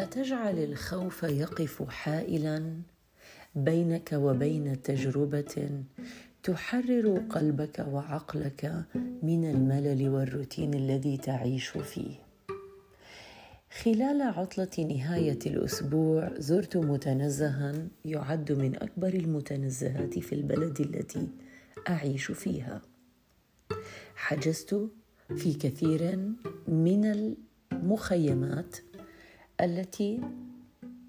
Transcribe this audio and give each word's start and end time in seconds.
تجعل 0.00 0.58
الخوف 0.58 1.22
يقف 1.22 1.82
حائلا 1.88 2.72
بينك 3.54 4.12
وبين 4.12 4.82
تجربة 4.82 5.70
تحرر 6.42 7.18
قلبك 7.30 7.86
وعقلك 7.88 8.84
من 9.22 9.50
الملل 9.50 10.08
والروتين 10.08 10.74
الذي 10.74 11.16
تعيش 11.16 11.68
فيه. 11.68 12.14
خلال 13.82 14.22
عطلة 14.22 14.86
نهاية 14.96 15.38
الأسبوع 15.46 16.30
زرت 16.38 16.76
متنزها 16.76 17.88
يعد 18.04 18.52
من 18.52 18.82
أكبر 18.82 19.08
المتنزهات 19.08 20.18
في 20.18 20.34
البلد 20.34 20.80
التي 20.80 21.28
أعيش 21.88 22.32
فيها. 22.32 22.82
حجزت 24.14 24.90
في 25.36 25.54
كثير 25.54 26.16
من 26.68 27.34
المخيمات 27.72 28.76
التي 29.62 30.20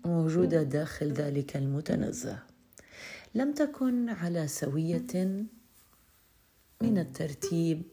موجودة 0.05 0.63
داخل 0.63 1.11
ذلك 1.11 1.57
المتنزه. 1.57 2.39
لم 3.35 3.53
تكن 3.53 4.09
على 4.09 4.48
سوية 4.48 5.45
من 6.81 6.97
الترتيب 6.97 7.84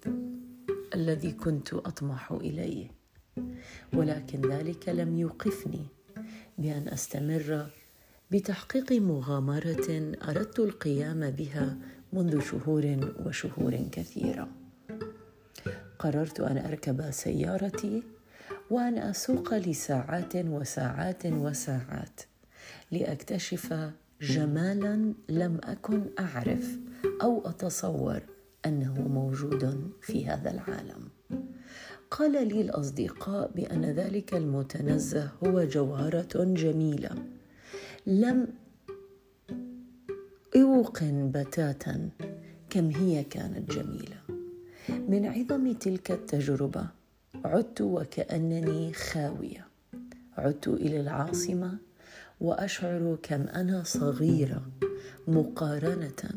الذي 0.95 1.33
كنت 1.33 1.75
أطمح 1.75 2.33
إليه 2.33 2.91
ولكن 3.95 4.51
ذلك 4.51 4.89
لم 4.89 5.17
يوقفني 5.17 5.87
بأن 6.59 6.89
أستمر 6.89 7.67
بتحقيق 8.31 8.93
مغامرة 8.93 10.15
أردت 10.29 10.61
القيام 10.61 11.31
بها 11.31 11.77
منذ 12.13 12.41
شهور 12.41 13.13
وشهور 13.27 13.89
كثيرة. 13.93 14.49
قررت 15.99 16.41
أن 16.41 16.59
أركب 16.59 17.11
سيارتي 17.11 18.03
وان 18.71 18.99
أسوق 18.99 19.55
لساعات 19.55 20.37
وساعات 20.37 21.27
وساعات 21.27 22.21
لأكتشف 22.91 23.91
جمالا 24.21 25.15
لم 25.29 25.61
أكن 25.65 26.03
أعرف 26.19 26.79
أو 27.23 27.49
أتصور 27.49 28.21
أنه 28.67 29.09
موجود 29.09 29.91
في 30.01 30.27
هذا 30.27 30.51
العالم. 30.51 31.09
قال 32.11 32.49
لي 32.49 32.61
الأصدقاء 32.61 33.51
بأن 33.55 33.85
ذلك 33.85 34.35
المتنزه 34.35 35.31
هو 35.45 35.65
جوهرة 35.65 36.45
جميلة. 36.45 37.11
لم 38.07 38.49
أوقن 40.57 41.31
بتاتا 41.31 42.11
كم 42.71 42.91
هي 42.91 43.25
كانت 43.25 43.71
جميلة. 43.73 44.21
من 44.89 45.27
عظم 45.27 45.73
تلك 45.73 46.11
التجربة 46.11 47.00
عدت 47.45 47.81
وكأنني 47.81 48.93
خاوية. 48.93 49.67
عدت 50.37 50.69
إلى 50.69 51.01
العاصمة 51.01 51.79
وأشعر 52.41 53.19
كم 53.23 53.43
أنا 53.43 53.83
صغيرة 53.83 54.63
مقارنة 55.29 56.31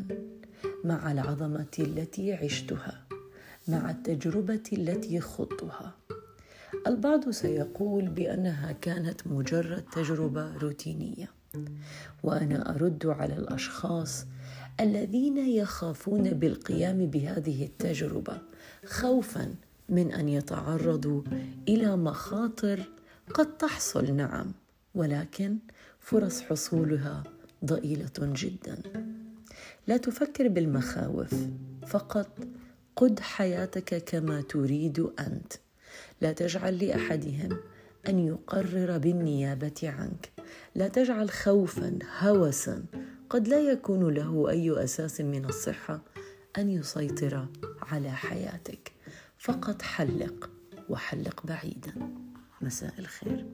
مع 0.83 1.11
العظمة 1.11 1.75
التي 1.79 2.33
عشتها 2.33 3.05
مع 3.67 3.91
التجربة 3.91 4.63
التي 4.73 5.19
خضتها. 5.19 5.95
البعض 6.87 7.29
سيقول 7.29 8.07
بأنها 8.07 8.71
كانت 8.71 9.27
مجرد 9.27 9.83
تجربة 9.93 10.57
روتينية 10.57 11.29
وأنا 12.23 12.75
أرد 12.75 13.05
على 13.05 13.33
الأشخاص 13.33 14.25
الذين 14.79 15.37
يخافون 15.37 16.29
بالقيام 16.29 17.05
بهذه 17.05 17.65
التجربة 17.65 18.41
خوفا 18.85 19.55
من 19.89 20.11
أن 20.11 20.29
يتعرضوا 20.29 21.21
إلى 21.67 21.95
مخاطر 21.95 22.83
قد 23.33 23.57
تحصل 23.57 24.13
نعم 24.13 24.51
ولكن 24.95 25.57
فرص 25.99 26.41
حصولها 26.41 27.23
ضئيلة 27.65 28.11
جدا. 28.19 28.81
لا 29.87 29.97
تفكر 29.97 30.47
بالمخاوف 30.47 31.35
فقط 31.87 32.27
قد 32.95 33.19
حياتك 33.19 34.03
كما 34.03 34.41
تريد 34.41 34.99
أنت. 35.19 35.53
لا 36.21 36.33
تجعل 36.33 36.85
لأحدهم 36.85 37.57
أن 38.07 38.19
يقرر 38.19 38.97
بالنيابة 38.97 39.81
عنك. 39.83 40.31
لا 40.75 40.87
تجعل 40.87 41.29
خوفا 41.29 41.99
هوسا 42.19 42.85
قد 43.29 43.47
لا 43.47 43.59
يكون 43.59 44.13
له 44.13 44.49
أي 44.49 44.83
أساس 44.83 45.21
من 45.21 45.45
الصحة 45.45 46.01
أن 46.57 46.69
يسيطر 46.69 47.47
على 47.81 48.11
حياتك. 48.11 48.91
فقط 49.43 49.81
حلق 49.81 50.49
وحلق 50.89 51.45
بعيدا. 51.45 51.93
مساء 52.61 52.99
الخير. 52.99 53.45